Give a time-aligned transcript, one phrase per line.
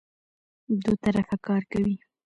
[0.81, 1.95] دوه طرفه کار کوي.